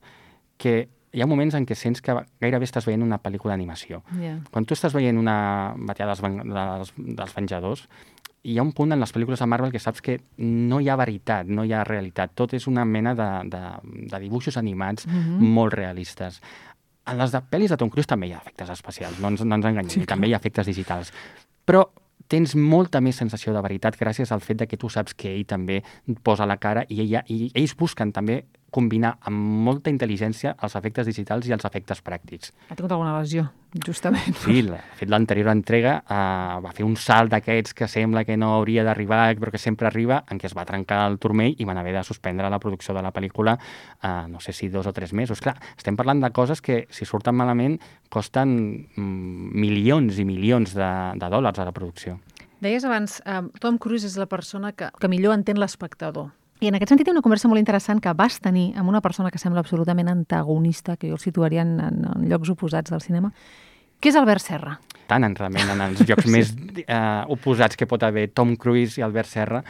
que 0.58 0.88
hi 1.12 1.22
ha 1.22 1.28
moments 1.28 1.58
en 1.58 1.68
què 1.68 1.76
sents 1.76 2.02
que 2.02 2.16
gairebé 2.42 2.66
estàs 2.66 2.88
veient 2.88 3.04
una 3.04 3.20
pel·lícula 3.22 3.54
d'animació. 3.54 4.02
Yeah. 4.18 4.40
Quan 4.50 4.66
tu 4.66 4.78
estàs 4.78 4.96
veient 4.96 5.20
una 5.20 5.76
batalla 5.76 6.16
dels, 6.16 6.24
dels, 6.48 6.94
dels 7.20 7.36
Venjadors, 7.36 7.86
hi 8.42 8.58
ha 8.58 8.64
un 8.66 8.72
punt 8.74 8.96
en 8.96 9.02
les 9.02 9.12
pel·lícules 9.14 9.42
de 9.42 9.48
Marvel 9.50 9.74
que 9.74 9.82
saps 9.82 10.02
que 10.02 10.18
no 10.42 10.80
hi 10.82 10.90
ha 10.90 10.98
veritat, 10.98 11.50
no 11.52 11.66
hi 11.68 11.76
ha 11.76 11.84
realitat. 11.86 12.34
Tot 12.34 12.56
és 12.58 12.66
una 12.72 12.86
mena 12.90 13.14
de, 13.18 13.30
de, 13.52 13.62
de 14.10 14.22
dibuixos 14.24 14.58
animats 14.58 15.06
mm 15.06 15.20
-hmm. 15.20 15.54
molt 15.58 15.74
realistes. 15.74 16.42
En 17.12 17.20
les 17.20 17.34
de 17.34 17.42
pel·lis 17.44 17.72
de 17.72 17.78
Tom 17.80 17.92
Cruise 17.92 18.08
també 18.08 18.30
hi 18.30 18.36
ha 18.36 18.40
efectes 18.40 18.72
especials, 18.72 19.20
no 19.20 19.34
ens, 19.34 19.44
no 19.44 19.58
ens 19.58 19.68
enganyem, 19.68 19.92
sí, 19.92 20.06
i 20.06 20.10
també 20.10 20.30
hi 20.30 20.36
ha 20.36 20.40
efectes 20.40 20.70
digitals. 20.70 21.12
Però 21.68 21.84
tens 22.32 22.56
molta 22.56 23.02
més 23.04 23.18
sensació 23.20 23.52
de 23.52 23.62
veritat 23.64 23.98
gràcies 24.00 24.32
al 24.32 24.44
fet 24.46 24.62
de 24.62 24.68
que 24.72 24.80
tu 24.80 24.90
saps 24.90 25.16
que 25.20 25.34
ell 25.34 25.44
també 25.48 25.82
posa 26.24 26.48
la 26.48 26.56
cara 26.62 26.86
i, 26.88 27.02
ella, 27.04 27.26
i 27.28 27.52
ells 27.52 27.76
busquen 27.76 28.14
també 28.16 28.46
combinar 28.72 29.18
amb 29.28 29.38
molta 29.68 29.92
intel·ligència 29.92 30.56
els 30.64 30.76
efectes 30.80 31.08
digitals 31.10 31.48
i 31.48 31.54
els 31.56 31.66
efectes 31.68 32.00
pràctics. 32.04 32.54
Ha 32.70 32.78
tingut 32.78 32.94
alguna 32.96 33.18
lesió, 33.18 33.50
justament. 33.86 34.36
Sí, 34.46 34.62
de 34.68 34.80
fet, 34.98 35.12
l'anterior 35.12 35.52
entrega 35.52 35.98
uh, 36.02 36.62
va 36.64 36.72
fer 36.76 36.88
un 36.88 36.96
salt 36.96 37.34
d'aquests 37.36 37.76
que 37.78 37.90
sembla 37.92 38.24
que 38.28 38.40
no 38.40 38.54
hauria 38.56 38.86
d'arribar, 38.88 39.26
però 39.42 39.52
que 39.52 39.62
sempre 39.62 39.92
arriba, 39.92 40.22
en 40.32 40.40
què 40.40 40.48
es 40.48 40.56
va 40.58 40.66
trencar 40.68 41.04
el 41.10 41.20
turmell 41.20 41.60
i 41.60 41.68
van 41.68 41.82
haver 41.82 41.98
de 42.00 42.06
suspendre 42.08 42.50
la 42.50 42.62
producció 42.64 42.96
de 42.96 43.04
la 43.04 43.12
pel·lícula, 43.12 43.58
uh, 44.02 44.26
no 44.32 44.40
sé 44.40 44.56
si 44.56 44.72
dos 44.72 44.88
o 44.88 44.96
tres 44.96 45.12
mesos. 45.14 45.44
Clar, 45.44 45.58
estem 45.76 46.00
parlant 46.00 46.24
de 46.24 46.32
coses 46.32 46.64
que, 46.64 46.86
si 46.90 47.06
surten 47.06 47.36
malament, 47.36 47.78
costen 48.12 48.56
mm, 48.96 49.52
milions 49.60 50.20
i 50.20 50.28
milions 50.28 50.76
de, 50.80 50.92
de 51.20 51.32
dòlars 51.32 51.60
a 51.60 51.68
la 51.68 51.76
producció. 51.76 52.22
Deies 52.62 52.84
abans, 52.86 53.24
eh, 53.26 53.42
Tom 53.60 53.80
Cruise 53.82 54.06
és 54.06 54.20
la 54.22 54.28
persona 54.30 54.70
que, 54.78 54.92
que 55.02 55.10
millor 55.10 55.34
entén 55.34 55.58
l'espectador. 55.58 56.30
I 56.62 56.70
en 56.70 56.78
aquest 56.78 56.92
sentit 56.94 57.08
hi 57.08 57.10
ha 57.10 57.16
una 57.16 57.24
conversa 57.26 57.50
molt 57.50 57.58
interessant 57.58 58.00
que 58.04 58.12
vas 58.14 58.36
tenir 58.40 58.68
amb 58.78 58.90
una 58.92 59.02
persona 59.02 59.32
que 59.34 59.40
sembla 59.42 59.64
absolutament 59.64 60.12
antagonista, 60.12 60.94
que 60.96 61.10
jo 61.10 61.18
el 61.18 61.24
situaria 61.24 61.64
en, 61.66 61.80
en, 61.82 62.04
en 62.06 62.28
llocs 62.30 62.52
oposats 62.54 62.94
del 62.94 63.02
cinema, 63.02 63.32
que 64.00 64.12
és 64.12 64.18
Albert 64.20 64.46
Serra. 64.46 64.76
Tant 65.10 65.26
en, 65.26 65.34
realment 65.36 65.74
en 65.74 65.82
els 65.88 66.04
llocs 66.06 66.30
més 66.36 66.54
uh, 66.54 67.26
oposats 67.34 67.80
que 67.80 67.90
pot 67.90 68.06
haver 68.06 68.28
Tom 68.38 68.54
Cruise 68.62 69.02
i 69.02 69.06
Albert 69.08 69.32
Serra, 69.32 69.64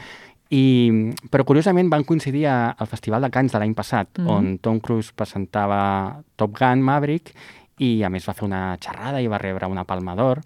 i, 0.51 0.91
però 1.31 1.45
curiosament 1.47 1.87
van 1.87 2.03
coincidir 2.03 2.43
a, 2.51 2.57
al 2.75 2.91
Festival 2.91 3.23
de 3.23 3.31
Cannes 3.31 3.55
de 3.55 3.63
l'any 3.63 3.73
passat, 3.73 4.11
mm. 4.17 4.25
-hmm. 4.25 4.35
on 4.35 4.57
Tom 4.59 4.83
Cruise 4.83 5.15
presentava 5.15 6.19
Top 6.35 6.59
Gun 6.59 6.83
Maverick 6.83 7.31
i 7.79 8.03
a 8.03 8.09
més 8.09 8.27
va 8.27 8.33
fer 8.33 8.45
una 8.45 8.77
xerrada 8.77 9.21
i 9.21 9.27
va 9.27 9.37
rebre 9.37 9.65
una 9.65 9.85
palma 9.85 10.13
d'or 10.15 10.41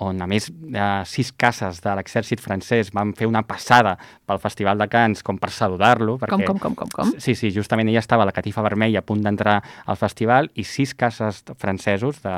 on 0.00 0.20
a 0.22 0.26
més 0.30 0.46
de 0.54 0.84
sis 1.10 1.32
cases 1.34 1.80
de 1.82 1.90
l'exèrcit 1.98 2.38
francès 2.40 2.92
van 2.94 3.10
fer 3.18 3.26
una 3.26 3.42
passada 3.42 3.96
pel 4.26 4.38
Festival 4.38 4.78
de 4.78 4.86
Cannes 4.88 5.24
com 5.26 5.38
per 5.42 5.50
saludar-lo. 5.50 6.18
Com, 6.20 6.44
com, 6.46 6.58
com, 6.62 6.74
com, 6.78 6.88
com? 6.94 7.12
Sí, 7.18 7.34
sí, 7.34 7.50
justament 7.50 7.88
ella 7.90 7.98
estava 7.98 8.22
a 8.22 8.28
la 8.30 8.32
catifa 8.36 8.62
vermella 8.62 9.00
a 9.00 9.06
punt 9.06 9.24
d'entrar 9.26 9.56
al 9.86 9.96
festival 9.98 10.50
i 10.54 10.62
sis 10.64 10.94
cases 10.94 11.42
francesos 11.58 12.22
de, 12.22 12.36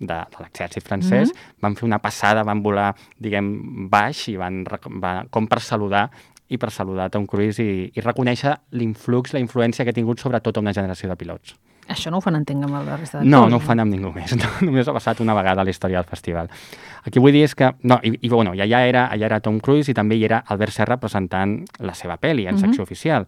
de, 0.00 0.06
de 0.08 0.42
l'exèrcit 0.42 0.82
francès 0.82 1.30
Mhm. 1.30 1.60
van 1.62 1.76
fer 1.76 1.86
una 1.86 1.98
passada, 2.02 2.42
van 2.42 2.62
volar, 2.62 2.94
diguem, 3.18 3.88
baix 3.88 4.26
i 4.28 4.36
van, 4.36 4.64
rec- 4.66 4.90
va, 5.02 5.24
com 5.30 5.46
per 5.46 5.60
saludar 5.60 6.10
i 6.48 6.58
per 6.58 6.70
saludar 6.70 7.08
Tom 7.10 7.24
Cruise 7.26 7.62
i, 7.62 7.90
i 7.94 8.00
reconèixer 8.00 8.52
l'influx, 8.72 9.32
la 9.34 9.40
influència 9.40 9.84
que 9.84 9.90
ha 9.90 9.96
tingut 9.96 10.18
sobre 10.22 10.40
tota 10.40 10.60
una 10.60 10.72
generació 10.72 11.08
de 11.08 11.16
pilots. 11.16 11.54
Això 11.88 12.10
no 12.10 12.18
ho 12.18 12.20
fan 12.20 12.34
entenc 12.36 12.64
amb 12.66 12.74
la 12.74 12.96
resta 12.96 13.20
de 13.20 13.24
No, 13.24 13.44
no 13.48 13.56
ho 13.56 13.60
fan 13.62 13.80
amb 13.80 13.92
ningú 13.94 14.12
més. 14.14 14.32
No, 14.40 14.48
només 14.66 14.88
ha 14.88 14.92
passat 14.96 15.20
una 15.20 15.34
vegada 15.34 15.62
a 15.62 15.64
la 15.64 15.70
història 15.70 15.98
del 16.00 16.08
festival. 16.10 16.48
El 17.04 17.12
que 17.12 17.20
vull 17.20 17.32
dir 17.32 17.44
és 17.46 17.54
que... 17.54 17.72
No, 17.82 18.00
i, 18.02 18.16
i 18.22 18.28
bueno, 18.28 18.54
i 18.54 18.60
allà 18.64 18.80
era, 18.88 19.06
allà 19.12 19.26
era 19.30 19.40
Tom 19.40 19.60
Cruise 19.60 19.90
i 19.90 19.94
també 19.94 20.16
hi 20.18 20.24
era 20.26 20.42
Albert 20.48 20.72
Serra 20.74 20.96
presentant 20.98 21.60
la 21.78 21.94
seva 21.94 22.18
pel·li 22.18 22.48
en 22.48 22.54
Mhm. 22.56 22.60
secció 22.64 22.82
oficial. 22.82 23.26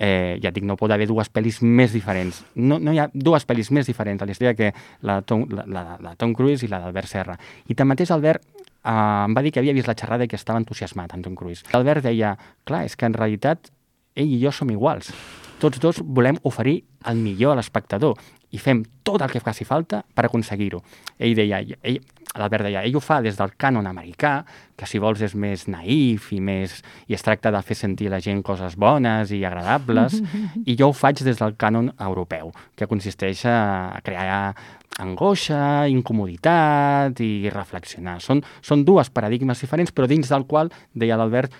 eh, 0.00 0.38
ja 0.40 0.50
et 0.50 0.54
dic, 0.54 0.62
no 0.62 0.76
pot 0.78 0.92
haver 0.94 1.08
dues 1.08 1.26
pel·lis 1.32 1.56
més 1.60 1.90
diferents. 1.92 2.44
No, 2.54 2.78
no 2.78 2.92
hi 2.92 3.00
ha 3.02 3.08
dues 3.12 3.42
pel·lis 3.44 3.72
més 3.74 3.84
diferents 3.88 4.22
a 4.22 4.26
la 4.26 4.30
història 4.30 4.54
que 4.54 4.72
la, 5.02 5.20
Tom, 5.22 5.44
la, 5.50 5.64
la, 5.66 5.96
la 6.00 6.12
Tom 6.14 6.32
Cruise 6.38 6.62
i 6.64 6.68
la 6.70 6.78
d'Albert 6.78 7.08
Serra. 7.10 7.34
I 7.66 7.74
tanmateix 7.74 8.12
Albert 8.14 8.44
eh, 8.46 8.92
em 8.92 9.34
va 9.34 9.42
dir 9.42 9.50
que 9.50 9.58
havia 9.58 9.74
vist 9.74 9.88
la 9.90 9.96
xerrada 9.98 10.22
i 10.22 10.28
que 10.30 10.36
estava 10.38 10.60
entusiasmat 10.62 11.14
en 11.14 11.22
Tom 11.26 11.34
Cruise. 11.34 11.64
Albert 11.72 12.04
deia, 12.06 12.36
clar, 12.64 12.84
és 12.86 12.94
que 12.94 13.06
en 13.10 13.12
realitat 13.18 13.72
ell 14.18 14.34
i 14.34 14.40
jo 14.42 14.52
som 14.54 14.70
iguals. 14.74 15.12
Tots 15.58 15.80
dos 15.82 16.02
volem 16.02 16.38
oferir 16.46 16.82
el 17.10 17.18
millor 17.18 17.54
a 17.54 17.58
l'espectador 17.58 18.18
i 18.54 18.60
fem 18.62 18.84
tot 19.04 19.22
el 19.22 19.32
que 19.32 19.42
faci 19.44 19.66
falta 19.68 20.00
per 20.14 20.28
aconseguir-ho. 20.28 20.80
Ell 21.18 21.34
deia, 21.36 21.58
ell, 21.60 21.98
l'Albert 22.38 22.68
deia, 22.68 22.84
ell 22.86 22.96
ho 22.96 23.02
fa 23.02 23.18
des 23.24 23.36
del 23.36 23.52
cànon 23.60 23.88
americà, 23.90 24.32
que 24.78 24.86
si 24.88 25.00
vols 25.02 25.20
és 25.24 25.34
més 25.34 25.66
naïf 25.68 26.30
i 26.32 26.40
més 26.40 26.78
i 27.10 27.16
es 27.18 27.24
tracta 27.26 27.52
de 27.52 27.60
fer 27.66 27.76
sentir 27.76 28.08
la 28.12 28.22
gent 28.24 28.40
coses 28.46 28.78
bones 28.78 29.34
i 29.34 29.42
agradables, 29.44 30.20
i 30.64 30.76
jo 30.78 30.92
ho 30.92 30.96
faig 30.96 31.24
des 31.26 31.40
del 31.42 31.56
cànon 31.60 31.92
europeu, 31.98 32.52
que 32.76 32.88
consisteix 32.88 33.44
a 33.50 34.00
crear 34.06 34.54
angoixa, 34.98 35.86
incomoditat 35.90 37.20
i 37.22 37.50
reflexionar. 37.52 38.18
Són, 38.24 38.42
són 38.62 38.84
dues 38.86 39.12
paradigmes 39.14 39.60
diferents, 39.62 39.92
però 39.94 40.08
dins 40.10 40.30
del 40.30 40.46
qual, 40.48 40.72
deia 40.94 41.18
l'Albert, 41.18 41.54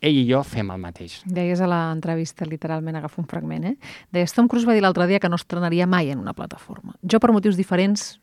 ell 0.00 0.20
i 0.20 0.24
jo 0.28 0.42
fem 0.46 0.70
el 0.70 0.80
mateix. 0.82 1.18
Deies 1.26 1.60
a 1.60 1.68
l'entrevista, 1.70 2.46
literalment, 2.46 2.96
agafo 2.98 3.22
un 3.22 3.28
fragment, 3.30 3.66
eh? 3.72 3.76
Deies, 4.14 4.34
Tom 4.36 4.48
Cruise 4.48 4.68
va 4.68 4.76
dir 4.76 4.84
l'altre 4.84 5.06
dia 5.10 5.20
que 5.20 5.28
no 5.28 5.38
estrenaria 5.40 5.86
mai 5.86 6.10
en 6.10 6.22
una 6.22 6.34
plataforma. 6.34 6.94
Jo, 7.02 7.20
per 7.20 7.32
motius 7.34 7.58
diferents, 7.58 8.18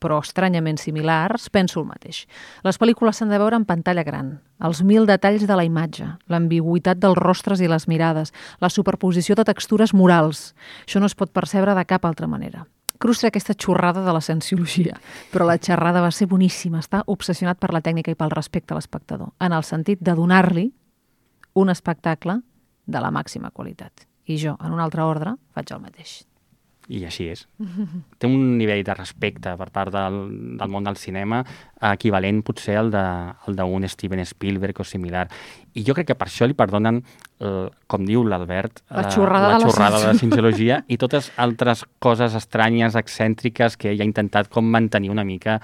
però 0.00 0.18
estranyament 0.24 0.80
similars, 0.80 1.50
penso 1.52 1.78
el 1.82 1.86
mateix. 1.86 2.24
Les 2.64 2.80
pel·lícules 2.80 3.20
s'han 3.20 3.30
de 3.30 3.38
veure 3.38 3.58
en 3.60 3.66
pantalla 3.68 4.04
gran, 4.06 4.38
els 4.64 4.80
mil 4.82 5.06
detalls 5.06 5.44
de 5.46 5.56
la 5.56 5.66
imatge, 5.68 6.08
l'ambigüitat 6.32 6.98
dels 6.98 7.20
rostres 7.20 7.60
i 7.60 7.68
les 7.68 7.86
mirades, 7.86 8.32
la 8.64 8.72
superposició 8.72 9.36
de 9.36 9.44
textures 9.44 9.94
morals. 9.94 10.54
Això 10.86 11.04
no 11.04 11.10
es 11.10 11.14
pot 11.14 11.32
percebre 11.36 11.76
de 11.76 11.84
cap 11.84 12.08
altra 12.08 12.26
manera. 12.26 12.64
Cruz 13.00 13.22
aquesta 13.24 13.54
xorrada 13.56 14.02
de 14.04 14.12
la 14.12 14.20
cienciologia, 14.20 14.98
però 15.32 15.46
la 15.48 15.56
xerrada 15.56 16.02
va 16.04 16.10
ser 16.12 16.26
boníssima. 16.28 16.82
Està 16.82 17.00
obsessionat 17.08 17.56
per 17.60 17.72
la 17.72 17.80
tècnica 17.80 18.12
i 18.12 18.16
pel 18.16 18.32
respecte 18.32 18.74
a 18.74 18.76
l'espectador, 18.76 19.32
en 19.40 19.56
el 19.56 19.64
sentit 19.64 20.02
de 20.04 20.16
donar-li 20.16 20.66
un 21.60 21.70
espectacle 21.72 22.40
de 22.86 23.02
la 23.02 23.12
màxima 23.14 23.52
qualitat. 23.52 24.06
I 24.26 24.38
jo, 24.40 24.56
en 24.60 24.74
un 24.74 24.82
altre 24.82 25.04
ordre, 25.06 25.36
faig 25.54 25.72
el 25.74 25.82
mateix. 25.82 26.20
I 26.90 27.04
així 27.06 27.28
és. 27.30 27.44
Té 28.18 28.26
un 28.26 28.56
nivell 28.58 28.82
de 28.86 28.94
respecte 28.96 29.52
per 29.58 29.68
part 29.74 29.94
del, 29.94 30.20
del 30.58 30.72
món 30.72 30.86
del 30.86 30.98
cinema 30.98 31.44
equivalent 31.92 32.42
potser 32.46 32.76
al 32.80 32.90
d'un 32.90 33.86
Steven 33.88 34.24
Spielberg 34.26 34.82
o 34.82 34.86
similar. 34.86 35.28
I 35.74 35.84
jo 35.86 35.94
crec 35.94 36.10
que 36.10 36.18
per 36.18 36.26
això 36.26 36.48
li 36.48 36.58
perdonen, 36.58 37.04
eh, 37.40 37.68
com 37.90 38.04
diu 38.06 38.22
l'Albert, 38.26 38.82
la 38.92 39.06
xorrada, 39.10 39.54
la, 39.54 39.58
la 39.58 39.68
xorrada 39.68 40.00
de 40.02 40.10
la 40.12 40.18
cienciologia 40.18 40.80
i 40.88 40.98
totes 41.00 41.30
altres 41.40 41.84
coses 41.98 42.36
estranyes, 42.38 42.96
excèntriques, 43.00 43.76
que 43.80 43.90
ell 43.90 44.04
ha 44.04 44.06
intentat 44.08 44.50
com 44.52 44.68
mantenir 44.70 45.10
una 45.10 45.24
mica 45.26 45.58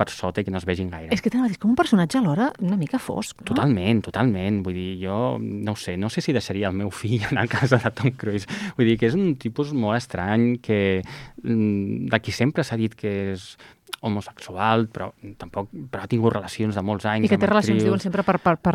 per 0.00 0.08
sota 0.12 0.40
i 0.40 0.46
que 0.46 0.52
no 0.52 0.60
es 0.60 0.66
vegin 0.68 0.90
gaire. 0.92 1.10
És 1.14 1.22
que 1.24 1.32
dir, 1.32 1.58
com 1.60 1.72
un 1.72 1.78
personatge 1.78 2.18
alhora 2.20 2.50
una 2.64 2.78
mica 2.80 3.00
fosc, 3.00 3.40
no? 3.42 3.50
Totalment, 3.52 4.02
totalment. 4.08 4.62
Vull 4.64 4.76
dir, 4.76 4.92
jo 5.02 5.38
no 5.40 5.76
sé, 5.76 5.96
no 6.00 6.10
sé 6.12 6.24
si 6.24 6.34
deixaria 6.36 6.70
el 6.72 6.78
meu 6.78 6.92
fill 6.92 7.26
anar 7.30 7.46
a 7.46 7.52
casa 7.52 7.80
de 7.82 7.92
Tom 7.96 8.14
Cruise. 8.20 8.48
Vull 8.78 8.92
dir 8.92 8.96
que 9.00 9.10
és 9.10 9.18
un 9.18 9.34
tipus 9.40 9.74
molt 9.76 10.00
estrany 10.00 10.56
que 10.64 10.80
mm, 11.00 12.08
de 12.12 12.22
qui 12.24 12.34
sempre 12.36 12.64
s'ha 12.66 12.80
dit 12.80 12.96
que 12.96 13.14
és 13.34 13.52
homosexual, 14.00 14.86
però 14.88 15.10
tampoc 15.38 15.68
però 15.92 16.04
ha 16.04 16.10
tingut 16.10 16.32
relacions 16.32 16.76
de 16.76 16.82
molts 16.84 17.06
anys 17.08 17.28
I 17.28 17.30
que 17.32 17.38
té 17.40 17.48
relacions, 17.48 17.82
diuen 17.84 18.00
sempre, 18.00 18.24
per, 18.26 18.38
per, 18.40 18.56
per, 18.62 18.74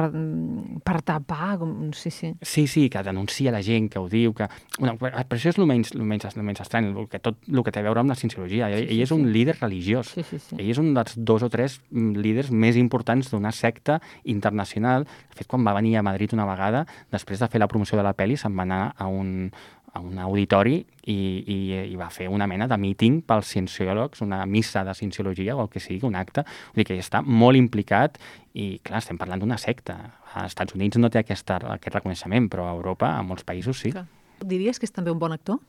per 0.85 0.97
tapar, 1.05 1.55
com, 1.61 1.73
sí, 1.97 2.11
sí. 2.13 2.31
Sí, 2.41 2.65
sí, 2.69 2.87
que 2.93 3.01
denuncia 3.05 3.53
la 3.53 3.63
gent, 3.65 3.89
que 3.91 4.01
ho 4.01 4.07
diu, 4.11 4.35
que... 4.37 4.47
Una, 4.83 4.93
però 4.99 5.23
això 5.23 5.49
és 5.49 5.59
el 5.61 5.65
menys, 5.69 5.95
el 5.95 6.05
menys, 6.05 6.27
el 6.31 6.45
menys 6.45 6.61
estrany, 6.65 6.91
el 6.91 7.09
que 7.09 7.21
tot 7.23 7.41
el 7.49 7.63
que 7.65 7.73
té 7.73 7.81
a 7.81 7.87
veure 7.87 8.03
amb 8.03 8.13
la 8.13 8.19
cienciologia. 8.19 8.69
Ell, 8.69 8.85
Sí, 8.85 8.89
sí, 8.89 8.95
ell 8.95 9.05
és 9.05 9.13
un 9.15 9.25
líder 9.33 9.57
religiós. 9.59 10.11
Sí, 10.13 10.23
sí, 10.27 10.39
sí. 10.39 10.57
Ell 10.59 10.69
és 10.73 10.81
un 10.81 10.93
dels 10.95 11.17
dos 11.17 11.45
o 11.45 11.49
tres 11.49 11.79
mm, 11.89 12.21
líders 12.21 12.51
més 12.51 12.77
importants 12.77 13.31
d'una 13.33 13.53
secta 13.55 13.99
internacional. 14.23 15.07
De 15.31 15.39
fet, 15.39 15.49
quan 15.49 15.65
va 15.65 15.73
venir 15.77 15.95
a 15.97 16.05
Madrid 16.05 16.35
una 16.37 16.45
vegada, 16.49 16.85
després 17.13 17.41
de 17.41 17.49
fer 17.49 17.61
la 17.63 17.69
promoció 17.71 17.97
de 17.97 18.05
la 18.05 18.13
pel·li, 18.17 18.37
se'n 18.37 18.55
va 18.57 18.67
anar 18.67 18.83
a 18.97 19.09
un, 19.09 19.49
a 19.95 20.01
un 20.03 20.17
auditori 20.19 20.81
i, 21.07 21.15
i, 21.15 21.57
i 21.87 21.95
va 21.95 22.09
fer 22.11 22.27
una 22.31 22.47
mena 22.51 22.67
de 22.67 22.77
meeting 22.77 23.21
pels 23.23 23.53
cienciòlegs, 23.55 24.21
una 24.25 24.41
missa 24.45 24.83
de 24.83 24.93
cienciologia 24.97 25.55
o 25.55 25.63
el 25.63 25.69
que 25.71 25.79
sigui, 25.79 26.03
un 26.07 26.17
acte. 26.19 26.43
Vull 26.73 26.83
dir 26.83 26.89
que 26.91 26.97
està 26.99 27.21
molt 27.23 27.55
implicat 27.59 28.19
i, 28.53 28.75
clar, 28.83 28.99
estem 28.99 29.17
parlant 29.21 29.39
d'una 29.43 29.57
secta. 29.61 29.95
Als 30.35 30.51
Estats 30.51 30.75
Units 30.75 30.99
no 30.99 31.09
té 31.09 31.21
aquesta, 31.23 31.61
aquest 31.77 31.95
reconeixement, 31.95 32.49
però 32.51 32.67
a 32.67 32.75
Europa, 32.75 33.13
a 33.15 33.23
molts 33.23 33.47
països, 33.47 33.79
sí. 33.85 33.93
Clar. 33.95 34.05
Diries 34.43 34.77
que 34.81 34.85
és 34.89 34.91
també 34.91 35.13
un 35.15 35.19
bon 35.21 35.31
actor? 35.31 35.61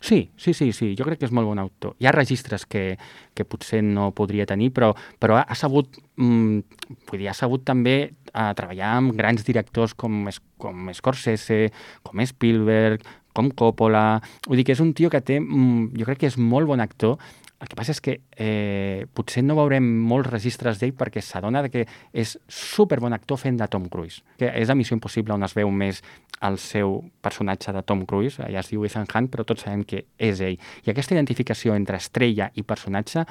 Sí, 0.00 0.30
sí, 0.40 0.54
sí, 0.56 0.70
sí, 0.72 0.94
jo 0.96 1.04
crec 1.04 1.18
que 1.20 1.26
és 1.28 1.32
molt 1.34 1.48
bon 1.48 1.58
autor. 1.60 1.92
Hi 2.00 2.06
ha 2.08 2.12
registres 2.14 2.62
que, 2.64 2.94
que 3.36 3.44
potser 3.44 3.82
no 3.84 4.10
podria 4.16 4.46
tenir, 4.48 4.70
però, 4.72 4.94
però 5.20 5.36
ha, 5.36 5.42
ha 5.44 5.56
sabut, 5.58 5.98
mm, 6.16 6.62
vull 7.10 7.20
dir, 7.20 7.26
ha 7.28 7.34
sabut 7.36 7.66
també 7.68 7.96
eh, 8.06 8.52
treballar 8.56 8.94
amb 8.96 9.12
grans 9.18 9.44
directors 9.44 9.92
com, 9.92 10.22
Es- 10.32 10.40
com 10.62 10.88
Scorsese, 10.96 11.66
com 12.06 12.22
Spielberg, 12.24 13.04
com 13.32 13.50
Coppola... 13.56 14.20
Vull 14.46 14.60
dir 14.60 14.66
que 14.68 14.76
és 14.76 14.82
un 14.82 14.94
tio 14.96 15.10
que 15.12 15.22
té, 15.22 15.40
mm, 15.40 15.92
jo 15.98 16.08
crec 16.08 16.24
que 16.24 16.30
és 16.30 16.38
molt 16.40 16.68
bon 16.70 16.82
actor, 16.82 17.18
el 17.60 17.68
que 17.68 17.76
passa 17.76 17.92
és 17.92 18.00
que 18.00 18.14
eh, 18.40 19.04
potser 19.12 19.42
no 19.44 19.54
veurem 19.58 19.84
molts 19.84 20.30
registres 20.32 20.78
d'ell 20.80 20.94
perquè 20.96 21.20
s'adona 21.20 21.60
que 21.68 21.84
és 22.16 22.32
super 22.48 22.96
bon 23.04 23.12
actor 23.12 23.36
fent 23.36 23.58
de 23.60 23.68
Tom 23.68 23.84
Cruise. 23.92 24.24
Que 24.40 24.48
és 24.56 24.72
a 24.72 24.76
Missió 24.78 24.96
Impossible 24.96 25.36
on 25.36 25.44
es 25.44 25.54
veu 25.56 25.68
més 25.68 26.00
el 26.40 26.56
seu 26.56 27.02
personatge 27.20 27.74
de 27.76 27.84
Tom 27.84 28.06
Cruise, 28.08 28.40
allà 28.40 28.64
es 28.64 28.72
diu 28.72 28.86
Ethan 28.88 29.04
Hunt, 29.04 29.28
però 29.28 29.44
tots 29.44 29.66
sabem 29.66 29.84
que 29.84 30.06
és 30.16 30.40
ell. 30.40 30.56
I 30.86 30.94
aquesta 30.94 31.14
identificació 31.14 31.76
entre 31.76 32.00
estrella 32.00 32.48
i 32.56 32.64
personatge 32.64 33.26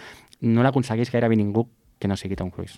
no 0.45 0.61
l'aconsegueix 0.61 1.09
gairebé 1.09 1.39
ningú 1.39 1.65
que 1.97 2.07
no 2.07 2.15
sigui 2.15 2.37
Tom 2.37 2.53
Cruise. 2.53 2.77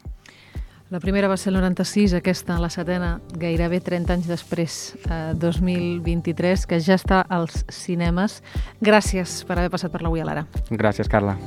La 0.91 0.99
primera 0.99 1.29
va 1.31 1.37
ser 1.39 1.53
el 1.53 1.55
96, 1.55 2.11
aquesta, 2.17 2.57
la 2.59 2.67
setena, 2.67 3.13
gairebé 3.39 3.77
30 3.79 4.11
anys 4.11 4.25
després, 4.27 4.73
eh, 5.07 5.31
2023, 5.39 6.65
que 6.67 6.81
ja 6.83 6.97
està 6.99 7.21
als 7.31 7.61
cinemes. 7.71 8.41
Gràcies 8.83 9.45
per 9.47 9.55
haver 9.57 9.71
passat 9.71 9.93
per 9.93 10.01
l'avui 10.03 10.19
a 10.19 10.25
l'ara. 10.27 10.43
Gràcies, 10.67 11.07
Carla. 11.07 11.37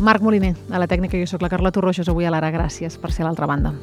Marc 0.00 0.26
Moliner, 0.26 0.56
a 0.72 0.82
la 0.82 0.88
tècnica, 0.90 1.22
jo 1.22 1.30
sóc 1.30 1.40
la 1.40 1.48
Carla 1.48 1.70
Torroixos, 1.70 2.08
avui 2.08 2.26
a 2.26 2.34
l'ara. 2.34 2.50
Gràcies 2.50 2.98
per 2.98 3.12
ser 3.12 3.22
a 3.22 3.26
l'altra 3.30 3.46
banda. 3.46 3.76